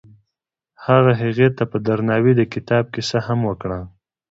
هغه 0.85 1.11
هغې 1.21 1.47
ته 1.57 1.63
په 1.71 1.77
درناوي 1.87 2.33
د 2.37 2.41
کتاب 2.53 2.83
کیسه 2.93 3.19
هم 3.27 3.39
وکړه. 3.49 3.79